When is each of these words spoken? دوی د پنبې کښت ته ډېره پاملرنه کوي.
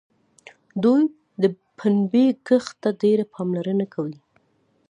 دوی 0.83 1.03
د 1.41 1.43
پنبې 1.77 2.25
کښت 2.47 2.73
ته 2.81 2.89
ډېره 3.01 3.23
پاملرنه 3.33 3.85
کوي. 3.93 4.17